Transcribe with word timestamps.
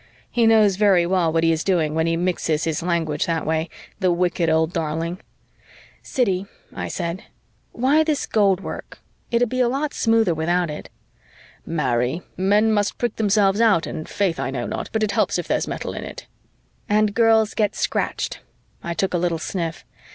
He 0.31 0.47
knows 0.47 0.77
very 0.77 1.05
well 1.05 1.31
what 1.31 1.43
he 1.43 1.51
is 1.51 1.63
doing 1.63 1.93
when 1.93 2.07
he 2.07 2.17
mixes 2.17 2.63
his 2.63 2.81
language 2.81 3.27
that 3.27 3.45
way, 3.45 3.69
the 3.99 4.11
wicked 4.11 4.49
old 4.49 4.73
darling. 4.73 5.19
"Siddy," 6.01 6.47
I 6.73 6.87
said, 6.87 7.25
"why 7.71 8.03
this 8.03 8.25
gold 8.25 8.61
work? 8.61 8.97
It'd 9.29 9.47
be 9.49 9.59
a 9.59 9.69
lot 9.69 9.93
smoother 9.93 10.33
without 10.33 10.71
it." 10.71 10.89
"Marry, 11.67 12.23
men 12.35 12.71
must 12.71 12.97
prick 12.97 13.17
themselves 13.17 13.61
out 13.61 13.85
and, 13.85 14.09
'faith 14.09 14.39
I 14.39 14.49
know 14.49 14.65
not, 14.65 14.89
but 14.91 15.03
it 15.03 15.11
helps 15.11 15.37
if 15.37 15.47
there's 15.47 15.67
metal 15.67 15.93
in 15.93 16.03
it." 16.03 16.25
"And 16.89 17.13
girls 17.13 17.53
get 17.53 17.75
scratched." 17.75 18.39
I 18.83 18.95
took 18.95 19.13
a 19.13 19.19
little 19.19 19.37
sniff. 19.37 19.85